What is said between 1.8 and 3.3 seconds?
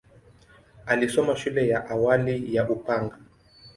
awali ya Upanga.